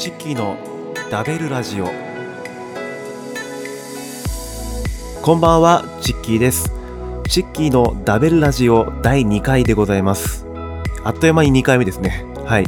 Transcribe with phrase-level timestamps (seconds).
[0.00, 0.56] チッキーの
[1.10, 1.84] 食べるラジオ。
[5.20, 6.72] こんばんはチッキーです。
[7.28, 10.46] チッキーの食べるラジオ第2回でございます。
[11.04, 12.24] あっという間に2回目ですね。
[12.46, 12.64] はい、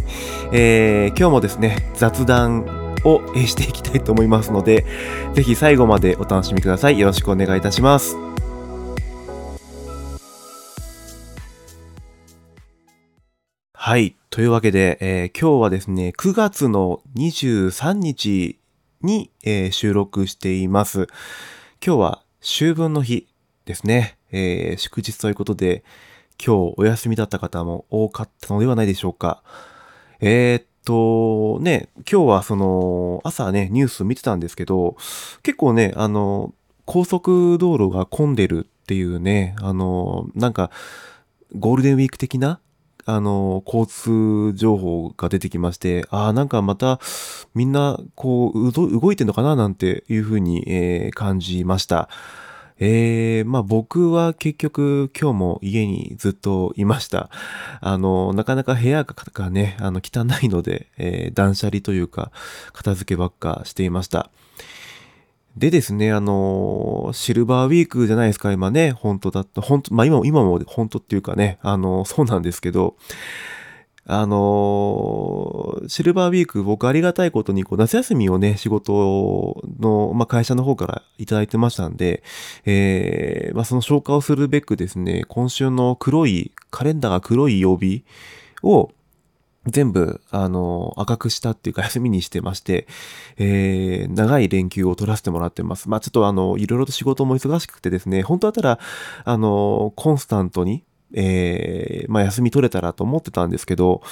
[0.53, 2.67] えー、今日もですね雑談
[3.03, 4.85] をしていきたいと思いますので
[5.33, 6.99] ぜひ最後までお楽しみください。
[6.99, 8.32] よろしくお願いいたします。
[13.93, 14.17] はい。
[14.31, 18.59] というわけで、えー今日はですね、9月の23日
[19.03, 21.09] に、えー収録しています。
[21.85, 23.29] 今日は秋分の日
[23.67, 24.17] ですね。
[24.31, 25.85] えー祝日ということで、
[26.43, 29.43] 今日お休みだった方も多かったのではないでしょうか。
[30.21, 34.97] えーっと、ね、今日はその、朝ね、ニュース見てたんですけど、
[35.42, 36.55] 結構ね、あの、
[36.86, 40.70] 高速道路が混んでるっていうね、あの、なんか、
[41.59, 42.59] ゴールデンウィーク的な
[43.05, 47.00] あの、交通情報が出てきまして、ああ、なんかまた
[47.55, 52.09] みんなこう動いてんのかななんていうふうに、えー感じました。
[52.78, 57.31] えー、まあ僕は結局今日も家にずっといました。
[57.81, 62.33] あの、なかなか部屋がね、あの汚いので、えー断捨離というか
[62.72, 64.31] 片付けばっかしていました。
[65.56, 72.97] でですね、あのシルバーウィークじゃないですか、今ね、本当だった、本当まあ今も、今も本当っていうかね、あのそうなんですけど、
[74.05, 82.22] あのシルバーウィーク、僕ありがたいことに、こう、夏休みをね、仕事の、まあ、会社の方からいただいてましたんで、
[82.64, 88.05] えーまあ、その消化をするべくですね、今週の黒い、カレンダーが黒い曜日
[88.64, 88.91] を、
[89.66, 92.88] 全部、あの、赤くしたっていうか休みにしてまして、
[93.36, 95.88] えー、長い連休を取らせてもらってます。
[95.88, 98.78] まあちょっとあの、いろいろと仕事も忙しくてですね、本当だったら、
[99.25, 104.03] あの、コンスタントに、えー、まあ休み取れたらと思ってたんですけど、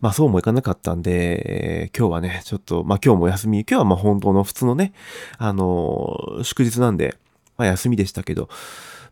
[0.00, 4.92] まあそうもいかなかったんで、えー今日はね、ちょっと、まあ今日も休み、今日はま本当の普通のね、
[5.38, 7.16] あの、祝日なんで、
[7.58, 8.48] まあ休みでしたけど、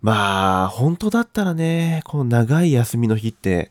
[0.01, 3.71] まあ本当だったらね、この長い休みの日って、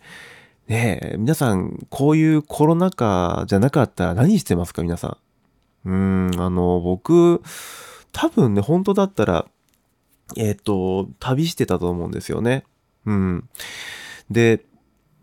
[0.67, 5.17] ねえ、皆さん、こういうコロナ禍じゃなかったら何してますか皆さ
[5.85, 5.89] ん？
[5.89, 5.91] う
[6.37, 7.41] ん、あの、僕、
[8.13, 9.45] 多分ね、本当だったら、
[10.37, 12.63] えっ、と、旅してたと思うんですよね。
[13.05, 13.49] うん。
[14.31, 14.63] で、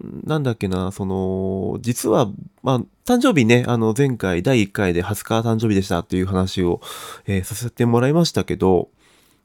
[0.03, 2.31] なんだっけな、その、実は、
[2.63, 6.81] まあ、誕生日ね、あの、前回第1回で20日誕生日でしたっていう話を、
[7.27, 8.91] えーさせてもらいましたけど、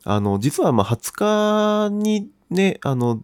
[0.04, 3.22] あの、実はまあ20日にね、あの、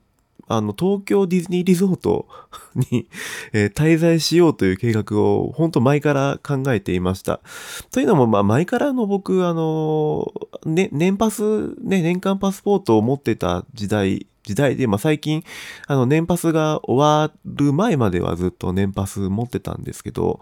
[0.55, 2.27] あの、東京ディズニーリゾート
[2.91, 3.07] に、
[3.53, 7.39] え滞在しようという計画を、本当前から考えていました。
[7.91, 10.31] というのも、まあ、前からの僕、あの、
[10.65, 15.43] ね、年パス、ね、年間パスポートを持ってた時代、時代で、まあ、最近、
[15.87, 20.39] あの、年パスが終わる前まではずっと年パス持ってたんですけど、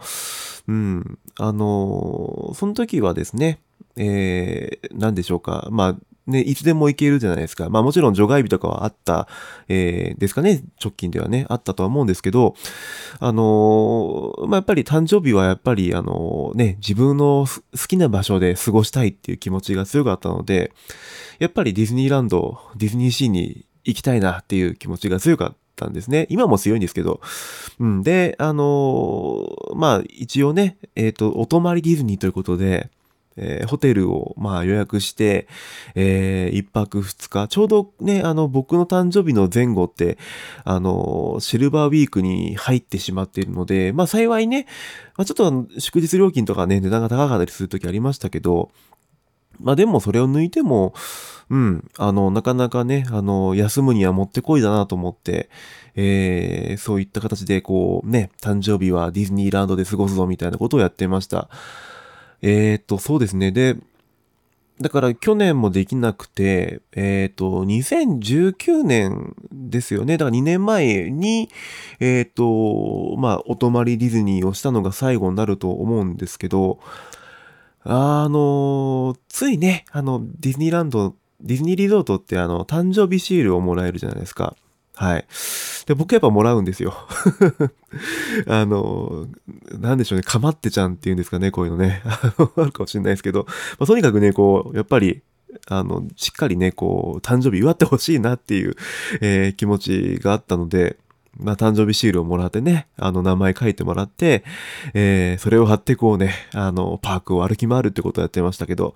[0.68, 3.60] うん、あの、その時はですね、
[3.96, 5.96] えー、なんでしょうか、まあ、
[6.30, 7.68] ね、いつでも行けるじゃないですか。
[7.68, 9.28] まあもちろん除外日とかはあった、
[9.68, 12.54] えーですかね、直近ではね、あったとは思うんですけど、
[13.18, 20.72] あのーまあやっぱり誕生日はやっぱりあのね、自分の好きな場所で過ごしたいっていう気持ちが強かったので、
[21.38, 26.26] やっぱりディズニーランド、ディズニーシーに行きたいなっていう気持ちが強かったんですね。
[26.30, 27.20] 今も強いんですけど。
[27.78, 28.02] うん。
[28.02, 32.90] で、あのーまあ一応ね、えっ、と、お泊まりディズニーということで、
[33.40, 35.48] えーホテルをまあ予約して、
[35.94, 40.18] えー一泊二日、ちょうどね、あの、僕の誕生日の前後って、
[40.64, 44.66] あの、シルバーウィークに入ってしまっているので、まあ幸いね、
[45.16, 48.70] まあちょっと祝日料金とかね、値段が高かったりする時ありましたけど、
[49.58, 50.94] まあでもそれを抜いても、
[51.50, 55.50] うん、あの、なかなかね、あの、休むにはもってこいだなと思って、
[55.96, 61.48] えーそういった形でこうね、誕生日はディズニーランドで過ごすぞみたいなことをやってました。
[62.42, 63.52] えーっと、そうですね。
[63.52, 63.76] で、
[64.80, 70.16] だから去年もできなくて、えっ、と、2019年ですよね。
[70.16, 71.50] だから2年前に、
[72.00, 76.78] えっ、と、まあ、お泊まりディズニーをしたのが最後になると思うんですけど、
[77.82, 84.56] あの、ついね、あの、ディズニーランド、ディズニーリゾートってあの、誕生日シールをもらえるじゃないですか。
[85.00, 85.24] はい。
[85.86, 86.94] で、僕やっぱもらうんですよ。
[88.46, 89.28] あの、
[89.78, 92.02] なんでしょうね、かまってちゃんっていうんですかね、こういうのね。
[92.04, 93.46] あるかもしれないですけど、
[93.78, 95.22] まあ、とにかくね、こう、やっぱり、
[95.68, 98.76] あの、しっかりね、こう、誕生日祝ってほしいなっていう、
[99.22, 100.98] えー気持ちがあったので、
[101.34, 104.44] まあ、誕生日シールをもらってね、あの、名前書いてもらって、
[104.92, 108.94] えーそれを貼ってこうね、あの、パークを歩き回るってことをやってましたけど、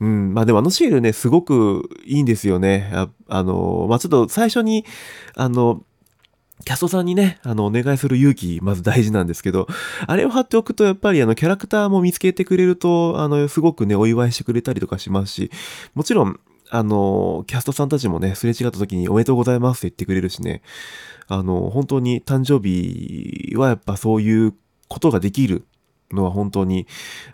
[0.00, 2.90] うん、まあでもあのシールね、すごくいいんですよね。
[2.92, 4.84] ああの、まあちょっと最初に、
[5.36, 5.82] あの、
[6.64, 9.66] キャストさんにね、あの、お願いする勇気、まず大事なんですけど、
[10.06, 15.50] あれを貼っておくと、やっぱりあの、キャラクターも見つけてくれると、あの、すごくね、お祝いしてくれたりとかしますし、
[15.94, 16.40] もちろん、
[16.70, 20.62] あの、キャストさんたちもね、すれ違った時におめでとうございますって言ってくれるしね、
[21.28, 24.54] あの、本当に誕生日はやっぱそういう
[24.88, 25.66] ことができる
[26.14, 26.86] のは本当に、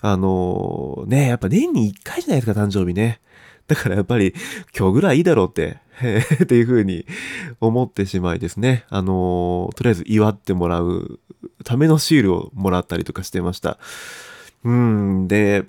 [0.02, 3.20] あの、ね、やっぱ年に1回じゃないですか、誕生日ね。
[3.66, 4.34] だからやっぱり
[4.76, 5.78] 今日ぐらいいいだろうって、
[6.42, 7.06] っていうふうに
[7.60, 8.84] 思ってしまいですね。
[8.88, 11.20] あのとりあえず祝ってもらう
[11.62, 13.78] ためのシールをもらったりとかしてました。
[14.64, 15.66] うん、で、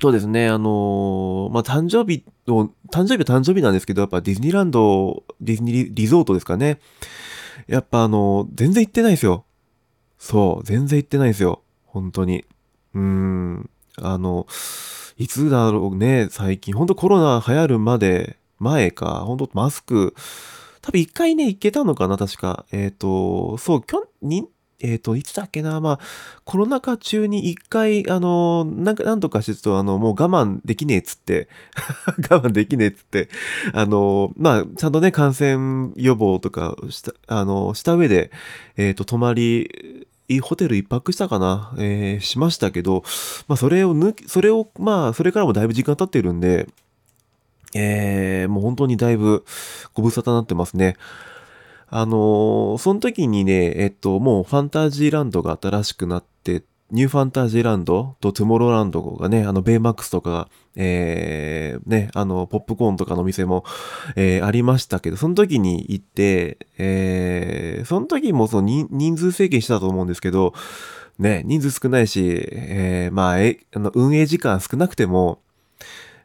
[0.00, 6.80] そうですね、あのまあ、誕生日の、誕生日は誕生日なんですけど、やっぱディズニーランド、ディズニーリゾートですかね。
[7.68, 9.44] やっぱあの、全然行ってないですよ。
[10.18, 11.62] そう、全然行ってないですよ。
[11.92, 12.44] 本当に。
[12.94, 14.46] うーん、あの、
[15.18, 16.74] いつだろうね、最近。
[16.74, 20.14] ほんとコロナ流行るまで、前か、ほんとマスク、
[20.80, 22.64] 多分一回ね、行けたのかな、確か。
[22.72, 24.48] えっ、ー、と、そう、去年、
[24.80, 26.00] えっ、ー、と、いつだっけな、まあ、
[26.44, 31.48] コロナ禍中に一回、あの、なんか、なんとかしてると、あの、もう我慢できねえっつって、
[32.30, 33.28] 我慢できねえっつって、
[33.74, 38.32] あの、まあ、ちゃんとね、感染予防とかした、あの、した上で、
[38.76, 40.06] えっ、ー、と、泊まり、
[40.42, 43.02] ホテル一泊したかな、えー、しましたけど、
[43.48, 46.68] まあ、それを抜き、それを、まあ、それからもだいぶ時間経ってるんで、
[47.74, 49.44] えー、もう本当にだいぶ
[49.94, 50.96] ご無沙汰になってますね。
[51.88, 56.62] あのー、その時にね、えっと、もうファンタジーランドが新しくなって
[56.92, 63.64] ニューファンタジーランドとトゥモローランドがね、あの、ベイマックスとか、えー、ね、あの、ポップコーンとかの店も、
[64.14, 70.52] えー、ありましたけど、その時に行って、えー、その時もその人数制限したと思うんですけど、
[71.18, 72.22] ね、人数少ないし、
[72.52, 75.40] えー、まあ、え、あの、運営時間少なくても、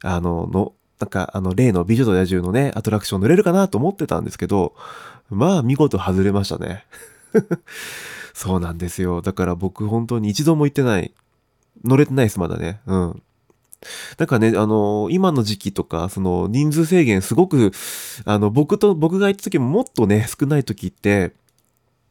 [0.03, 4.73] あの、の、なんか、あの、例の美女と野獣のね、アトラクション乗れるかなと思ってたんですけど、
[5.29, 6.85] まあ、見事外れましたね。
[8.37, 9.23] そうなんですよ。
[9.23, 11.11] だから僕本当に一度も行ってない。
[11.83, 12.81] 乗れてないです、まだね。
[12.85, 13.23] うん。
[14.19, 17.71] なんかね、あの、今の時期とか、その人数制限すごく、
[18.25, 21.33] あの、僕と、僕が行った時ももっとね、少ない時って、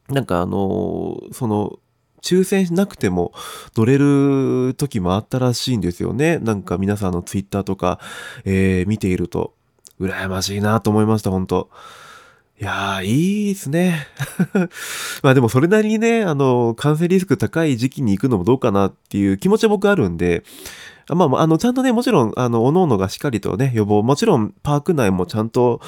[0.08, 1.78] なんかあの、その、
[2.22, 3.32] 抽選しなくても
[3.76, 6.40] 乗れる時もあったらしいんですよね。
[6.40, 8.00] なんか皆さんのツイッターとか、
[8.44, 9.54] えー、見ていると、
[10.00, 11.70] 羨ましいなと思いました、本当
[12.58, 14.06] いやー、いいですね。
[15.22, 20.42] まあでもそれなりにね、あの、感染リスク高い時期に行くのもどうかなっていう気持ちは僕あるんで、
[21.14, 25.80] まあ、あの、ちゃんとね、もちろん、あの、おのおのがしっかりとね、予防、もちろん、パーク内もちゃんと、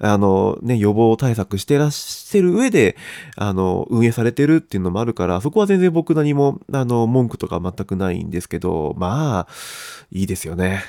[0.00, 2.96] あの、ね、予防対策してらっしゃる上で、
[3.36, 9.52] あの、運営されてるっていうのもあるから、そこは全然僕何も、あの、文句とか全くないんですけど、まあ、
[10.10, 10.82] いいですよね。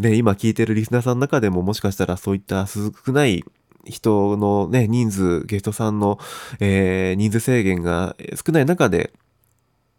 [0.00, 3.44] で、 今聞いてるリスナーさんの中でももしかしたらそういった少ない
[3.84, 6.18] 人のね、人数、ゲストさんの、
[6.60, 9.12] えー、人数制限が少ない中で、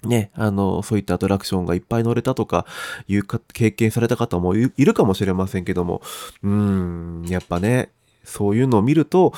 [0.04, 2.66] ね、あの、そういったアトラクションがいっぱい乗れたとか、
[3.08, 6.02] いうか、経験された方もいるかもしれませんけども、
[6.44, 7.90] うーん、やっぱね、
[8.24, 9.34] そういうのを見ると、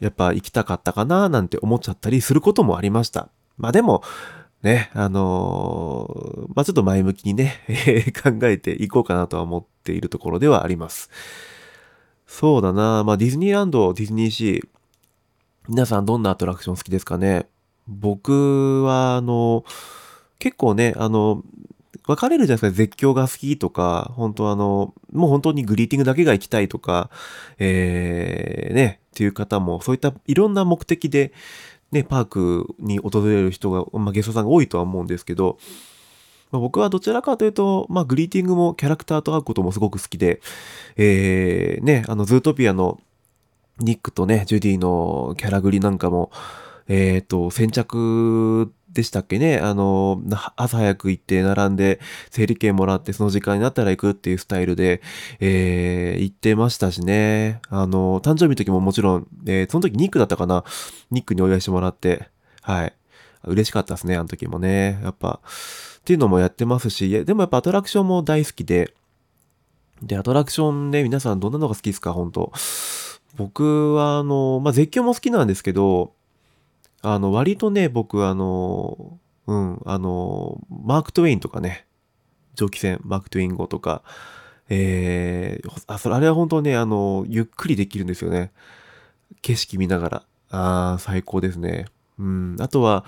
[0.00, 3.28] やっぱ行きたかったかななんて思っちゃったりすることもありました。
[3.56, 4.02] まあでも、
[4.62, 7.54] ね、あのー、まあちょっと前向きにね、
[8.22, 11.10] 考えていこうかなとは思っているところではあります。
[12.28, 13.02] そうだな。
[13.04, 14.68] まあ、ディズニーランド、ディズニーシー。
[15.66, 17.46] 皆さんどんなアトラクション好きですかね？
[17.88, 19.64] 僕は、あの、
[20.38, 21.42] 結構ね、あの、
[22.06, 22.76] 分かれるじゃないですか。
[22.76, 27.10] 絶叫が好きとか、本当あの、もう本当にグリーティングだけが行きたいとか、
[27.58, 31.32] えー、ね、っていう方も、そういったいろんな目的で、
[31.92, 35.58] ね、パークに訪れる人が、まあ、ゲストさんが多いとは思うんですけど、
[36.50, 40.40] まあ、僕はどちらかというと、まあ、グリーティングもキャラクターと会うこともすごく好きで、
[40.96, 43.00] えー、ね、あの、ズートピアの
[43.80, 46.30] ニックとね、ジュディのキャラグリなんかも、
[46.88, 50.22] えっ、ー、と、先着でしたっけね、あの、
[50.56, 52.00] 朝早く行って並んで
[52.30, 55.02] 整理券もらってその時間になったら行くっていうスタイルで、
[55.40, 57.60] えー、行ってましたしね。
[57.68, 60.64] あの、誕生日の時ももちろん、えー、その時ニックだったかな。
[61.10, 62.28] ニックにお祝いしてもらって、
[62.62, 62.94] はい。
[63.44, 64.98] 嬉しかったですね、あの時もね。
[65.02, 65.40] やっぱ、
[66.08, 68.94] っていうのもやってますし、でもやっぱアトラクションも大好きで、
[70.00, 72.50] で、アトラクションで皆さんどんなのが好きですか本当
[73.36, 76.14] 僕は、あの、まあ、絶叫も好きなんですけど、
[77.02, 81.86] あの、割とね、僕、あの、うん、あの、マーク・トウェインとかね、
[82.54, 84.02] 蒸気船、マーク・トウェイン号とか、
[84.70, 88.50] えー、あ、それ、あれは本当ね、あの、ゆっくりできるんですよね。
[89.42, 90.16] 景色見ながら。
[90.48, 91.84] ああ、最高ですね。
[92.18, 93.04] うん、あとは、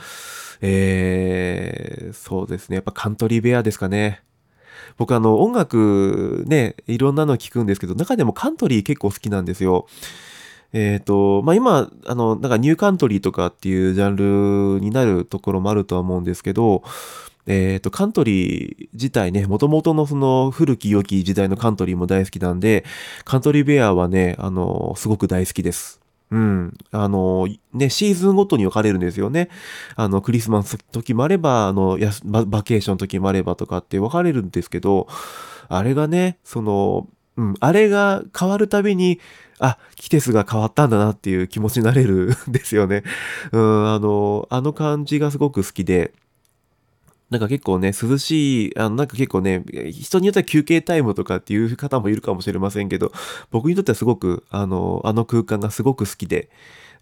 [0.61, 2.76] えー、そうですね。
[2.76, 4.23] やっぱカントリーベアですかね。
[4.97, 9.87] 僕あの音楽ね、いろんなの聞くんですけど、中でもカントリー結構好きなんですよ。
[10.73, 16.85] えっ、と、まあ、今、あの、なんかニューカントリーとかっていうジャンルになるところもあるとは思うんですけど、
[17.47, 22.85] えっ、と、カントリー自体ね、もともとのその古き良き時代のカントリーも大好きなんで、
[23.25, 26.00] カントリーベアはね、あの、すごく大好きです。
[26.30, 26.78] うん。
[26.92, 29.49] あの、ね、シーズンごとに分かれるんですよね。
[29.96, 35.08] あの、クリスマス時もあれば、あの、やババケーション時もあればとかって分かれるんですけど、
[35.68, 39.18] あれがね、その、うん、あれが変わるたびに、
[39.58, 43.02] あ、季節が変わったんだなっていう気持ちになれるんですよね。
[43.52, 46.12] うん、あの、あの感じがすごく好きで、
[47.30, 53.12] なんか結構ね、涼しい、あの、なんか結構ね、人によっては休憩タイムとかっていう方もいるかもしれませんけど、
[53.52, 56.50] 僕にとってはすごく、あの、あの空間がすごく好きで、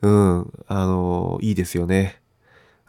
[0.02, 2.20] うん、あの、いいですよね。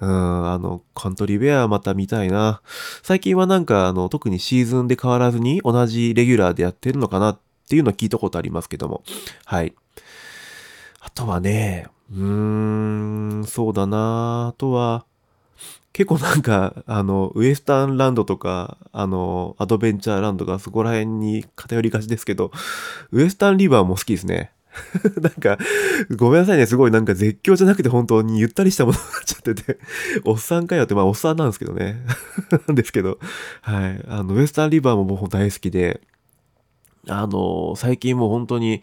[0.02, 2.62] うん、あの、カントリーベアまた見たいな。
[3.04, 9.04] 最近はなんか、あの、特にシーズンで変わらずに同じレギュラーでやってるのかなっていうのは聞いたことありますけども。
[9.46, 9.74] はい。
[11.00, 12.24] あとはね、うー
[13.42, 14.48] ん、そうだな。
[14.50, 15.06] あとは、
[15.94, 22.52] 結構なんか、あの、ウエスタンランドとか、あの、アドベンチャーランドがそこら辺に偏りがちですけど、
[23.12, 24.52] ウエスタンリバーも好きですね。
[25.22, 25.58] なんか、
[26.16, 26.66] ごめんなさいね。
[26.66, 29.80] すごいなんか絶叫じゃなくて本当にゆったりしたものになっちゃってて、
[30.26, 31.98] おっさんかよって、まあおっさんなんですけどね。
[32.68, 33.18] なんですけど、
[33.62, 34.06] はい。
[34.08, 36.02] あの、ウエスタンリバーももう大好きで、
[37.08, 38.82] あの、最近もう本当に、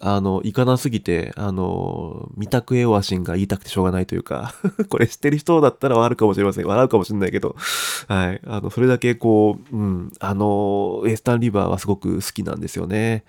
[0.00, 4.54] あの、行かなすぎて、あの、三択エオアシンが言いたくてしょうがないというか、
[4.90, 6.66] これ知ってる人だったら笑うかもしれません。
[6.66, 7.56] 笑うかもしれないけど、
[8.08, 8.40] はい。
[8.46, 13.24] あの、それだけこう、うん、あの、ウエスタンリバーはすごく好きなんですよね。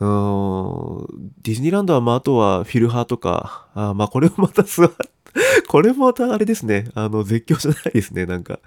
[0.00, 1.06] うん、
[1.42, 4.90] ディズニーランドは、まあ、あとはフィルハーとか、あまあ、これをまた座
[5.68, 6.90] これもまたあれですね。
[6.94, 8.60] あの、絶叫じゃないですね、なんか。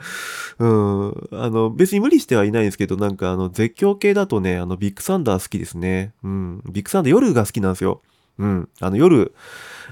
[0.59, 1.29] うん。
[1.31, 6.13] あの、別に無理してはいないんですけど、なんか、あの、絶叫系だとね、あの、ビッグサンダー好きですね。
[6.23, 6.61] うん。
[6.69, 8.01] ビッグサンダー夜が好きなんですよ。
[8.37, 8.69] うん。
[8.79, 9.33] あの、夜、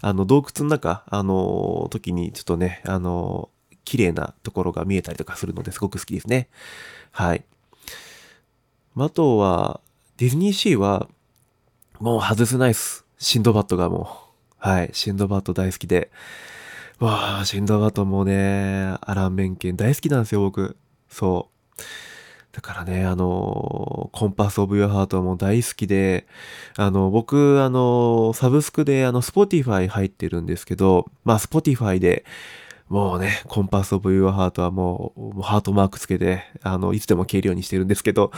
[0.02, 3.50] あの、洞窟の中、あの、時に、ちょっとね、あの、
[3.86, 6.50] 綺麗なところが見えたりとかするのですごく好きですね。
[7.12, 7.44] はい。
[8.96, 9.82] あとは、
[10.18, 11.08] ディズニーシーは、
[12.00, 13.06] もう外せないっす。
[13.18, 14.10] シンドバッドがも
[14.62, 14.68] う。
[14.68, 14.90] はい。
[14.94, 16.12] シンドバッド大好きで。
[17.04, 20.78] わあ、シンドバッドもね、アラン・メンケン大好きなんですよ、僕。
[21.10, 21.82] そう。
[22.54, 26.28] だからね、あの、コンパス・オブ・ユア・ハートも大好きで、
[26.78, 32.24] あの、僕、あの、サブスクで、あの、スポティファイ入ってるんですけど、まあ、スポティファイで、
[32.88, 38.32] もうね、コンパス・オブ・ユア・ハートはもう、もうハートマークつけて、あの、いつでも聴けるようにしてるんですけど、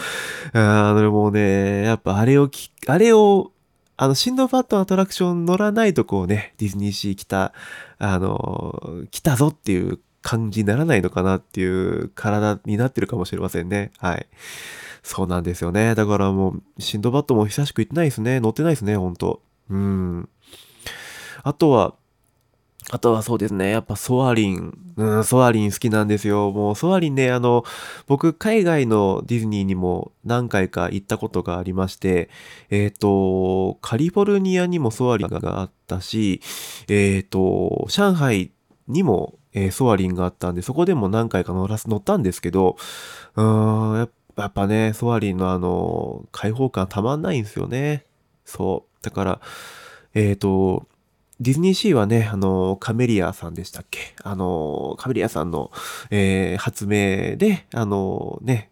[0.54, 3.52] あの、もうね、やっぱあれをき、あれを、
[3.98, 7.54] あの、シンドバッドのアトラクション乗らないとこうね、ディズニーシー来た、
[7.98, 13.92] あの、来たぞっていう感じにならないのかなっていう体になってるかもしれませんね。
[14.00, 14.28] はい。
[15.04, 15.96] そうなんですよね。
[15.96, 18.40] だからもう、シンドバッドも久しく行ってないですね。
[18.40, 19.42] 乗ってないですね、ほんと。
[19.70, 20.30] うん。
[21.44, 21.94] あとは、
[22.92, 23.72] あとはそうですね。
[23.72, 24.78] やっぱソアリン。
[24.96, 26.52] うん、ソアリン好きなんですよ。
[26.52, 27.64] もうソアリンね、あの、
[28.06, 32.30] 僕、海外のディズニーにも何回か行ったことがありまして、
[32.70, 36.42] えっ、と、カリフォルニアにもソアリンがあったし、
[36.88, 38.52] えっ、と、上海
[38.88, 42.78] にも、えーソアリンがあったんで、そこでも何回か乗らす、乗ったんですけど、
[43.36, 48.06] うーん、やっぱやっぱね、ソアリンのあの、開放感たまんないんですよね。
[48.46, 49.04] そう。
[49.04, 49.42] だから、
[50.14, 50.88] えっ、と、
[51.40, 54.16] ディズニーシーはね、あの、カメリアさんでしたっけ？
[54.24, 55.72] あの、カメリアさんの、
[56.10, 58.70] えー発明で、あの、ね、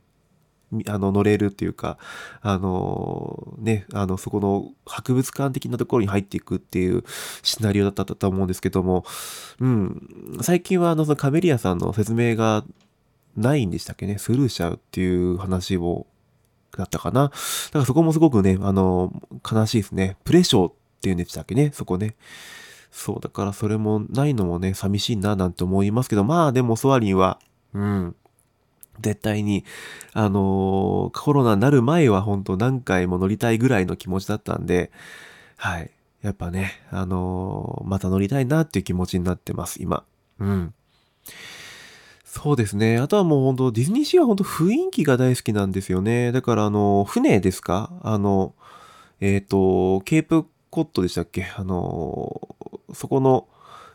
[0.88, 1.98] あの、乗れるっていうか、
[2.42, 7.04] あの、ね、あの、そこの博物館的なところに入っていくっていう
[7.44, 9.06] シナリオだったと思うんですけども、
[9.60, 12.64] うん、最近はあの、そのカメリアさんの説明が
[13.36, 16.08] ないんでしたっけね、スルーしちゃうっていう話を、
[16.76, 17.26] だったかな？
[17.26, 17.36] だか
[17.80, 19.14] らそこもすごくね、あの、
[19.48, 20.18] 悲しいですね。
[20.24, 20.72] プレショー
[21.04, 22.16] っていうんでしたっけね、そこね。
[22.92, 27.40] そう、だからそれもないのもね、寂しいななんて思いますけど、まあでもソアリンは、
[27.74, 28.16] うん、
[29.02, 29.66] 絶対に、
[30.14, 34.92] あのーコロナになる前は本当何回も乗りたいぐらいの気持ちだったんで、
[35.58, 35.92] はい。
[36.22, 40.06] やっぱね、あのーまた乗りたいなっていう気持ちになってます、今。
[40.40, 40.74] うん。
[42.24, 42.98] そうですね。
[42.98, 46.32] あとはもう本当ディズニーシーは本当雰囲気が大好きなんですよね。
[46.32, 47.92] だからあの、船ですか？
[48.02, 48.56] あの、
[49.20, 51.46] えっ、と、ケープコットでしたっけ？
[51.56, 52.56] あの、
[52.94, 53.48] そこの、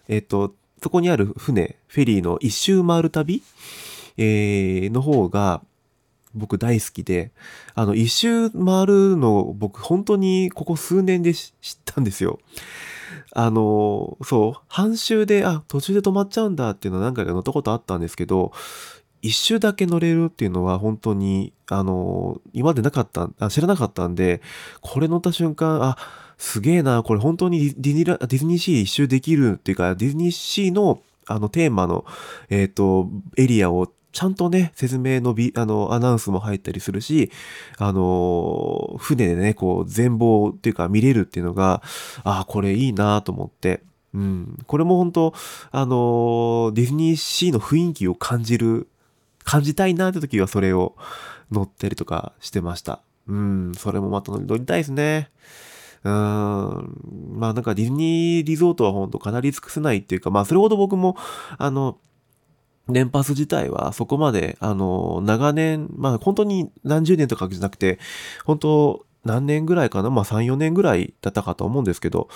[0.07, 3.43] えっ、と、そこにある船、フェリーの一周回る旅、
[4.17, 5.61] えーの方が
[6.35, 7.33] 僕大好きで、
[7.75, 11.53] あの、一周回るの僕本当にここ数年で知っ
[11.85, 12.39] たんですよ。
[13.33, 18.53] あの、そう、半周で、あ、途中で止まっちゃうんだっていうのは何回か乗ったことあったんですけど、
[19.21, 24.41] 一周だけ乗れるっていうのは本当に、あの、今までなかった、あ知らなかったんで、
[24.81, 25.97] これ乗った瞬間、あ、
[26.39, 32.07] すげえな、これ本当にディズニーラディズニーシー一周できるっていうか、ディズニーシーのあのテーマの、
[32.49, 37.31] えっ、と、エリアをちゃんとね、説明のビ、あの、アナウンスも入ったりするし、
[37.77, 41.83] あの、船でね、こう、全貌っていうか見れるっていうのが、
[42.25, 43.83] ああ、これいいなと思って、
[44.15, 44.59] うん。
[44.67, 45.35] これも本当
[45.71, 48.89] あの、ディズニーシーの雰囲気を感じる、
[49.45, 50.97] 感じたいなって時はそれを
[51.53, 53.01] 乗ったりとかしてました。
[53.29, 55.31] うん、それもまた乗りたいですね。
[56.05, 56.13] うん、
[57.39, 61.17] まあなんかディズニーリゾートは本当かなり尽くせないっていうか、まあそれほど僕も、
[61.59, 61.99] あの、
[62.87, 67.99] 年パス自体はそこまで、あの、長年、まあ本当に何十年とかじゃなくて、
[68.45, 72.29] 本当何年ぐらいかな、まあ3、4年ぐらいだったかと思うんですけど、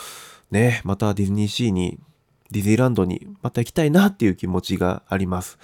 [0.50, 1.98] ね、またディズニーシーに、
[2.50, 5.58] ディズニーランドにまた行きたいなっていう気持ちがあります。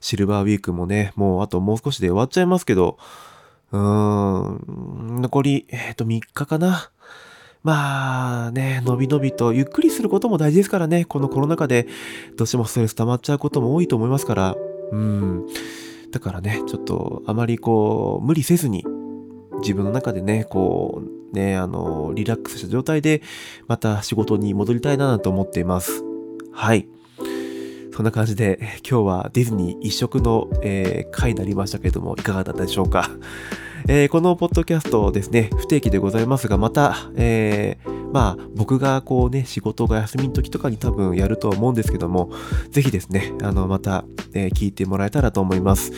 [0.00, 2.98] シルバーウィークもね、もうあともう少しで終わっちゃいますけど、
[3.72, 6.90] うーん、残り、えっ、ー、と3日かな。
[7.62, 11.86] まあね、のびのびとゆっくりすることも大事ですからね、このコロナ禍で
[12.36, 14.56] どうしてもストレス溜まっちゃうことも多いと思いますから、
[14.92, 15.46] うん。
[16.10, 18.84] だからね、ちょっとあまりこう、無理せずに、
[19.60, 21.02] 自分の中でね、こ
[21.32, 23.22] う、ね、あの、リラックスした状態で、
[23.68, 26.02] また仕事に戻りたいなと思っています。
[26.52, 26.88] はい。
[27.92, 33.10] そんな感じで、今日はディズニー一色の、えー、回になりましたけれども、いかがだったでしょうか？
[33.92, 42.30] えー、このポッドキャストですね、不定期でございますが、また、えー、まあ、僕がこうね、仕事が休みの時とかに多分やるとは思うんですけども、
[42.70, 45.90] ぜひですね、あの、また、えー、聞いてもらえたらと思います。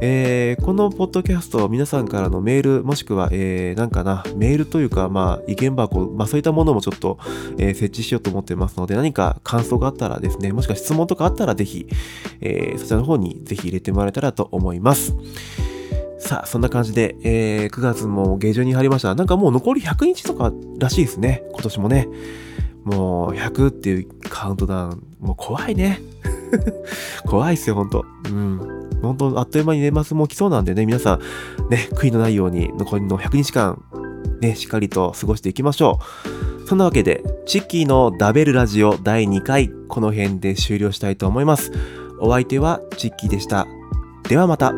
[0.00, 7.20] えー、このポッドキャスト、皆さんからのメール、もしくは、えー、なんかな、メールというか、まあ、意見箱、まあ、そういったものもちょっと、
[7.58, 11.86] えー、設置しようと思ってますので、何か感想があったらですね、もしくは質問とかあったら、ぜひ、
[12.40, 15.14] えー、そちらの方にぜひ入れてもらえたらと思います。
[16.20, 19.14] さあ、そんな感じで、えー、9月も下旬に入りました。
[19.14, 21.42] なんかもう残り100日とからしいですね。
[21.52, 22.08] 今年もね。
[22.84, 25.02] もう100っていうカウントダウン。
[25.18, 26.00] もう怖いね。
[27.26, 28.04] 怖いっすよ、ほんと。
[28.26, 28.60] うん。
[29.02, 33.82] 本当あっという間に年末も来そうなんでね、皆さん、ね、悔いのないように残りの100日間、
[34.40, 35.98] ね、しっかりと過ごしていきましょ
[36.64, 36.68] う。
[36.68, 41.72] そんなわけで、チッキーのダベルラジオ第2回、この辺で終了したいと思います。
[42.20, 43.66] お相手はチッキーでした。
[44.28, 44.74] ではまた。